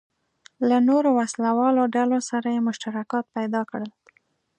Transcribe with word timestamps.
له 0.69 0.77
نورو 0.89 1.09
وسله 1.19 1.49
والو 1.59 1.83
ډلو 1.95 2.19
سره 2.29 2.47
یې 2.55 2.65
مشترکات 2.67 3.25
پیدا 3.35 3.61
کړل. 3.71 3.91